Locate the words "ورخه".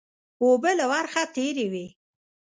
0.91-1.21